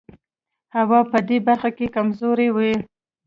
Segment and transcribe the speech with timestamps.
[0.75, 2.57] هوا په دې برخه کې کمزوری و.